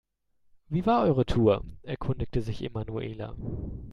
Wie 0.67 0.87
war 0.87 1.03
eure 1.03 1.27
Tour?, 1.27 1.63
erkundigte 1.83 2.41
sich 2.41 2.63
Emanuela. 2.63 3.35